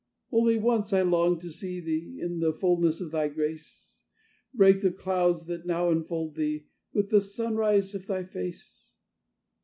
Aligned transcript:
"Only 0.31 0.57
once 0.57 0.93
I 0.93 1.03
long 1.03 1.37
to 1.41 1.51
see 1.51 1.79
Thee, 1.79 2.19
in 2.19 2.39
the 2.39 2.51
fulness 2.53 3.01
of 3.01 3.11
Thy 3.11 3.27
grace: 3.27 4.01
Break 4.51 4.81
the 4.81 4.89
clouds 4.91 5.45
that 5.45 5.67
now 5.67 5.91
enfold 5.91 6.33
Thee, 6.33 6.65
with 6.91 7.11
the 7.11 7.21
sunrise 7.21 7.93
of 7.93 8.07
Thy 8.07 8.23
face! 8.23 8.97